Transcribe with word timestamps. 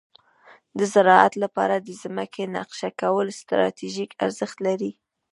د 0.77 0.79
زراعت 0.93 1.33
لپاره 1.43 1.75
د 1.79 1.89
ځمکې 2.01 2.43
نقشه 2.55 2.89
کول 3.01 3.27
ستراتیژیک 3.41 4.11
ارزښت 4.25 4.57
لري. 4.67 4.91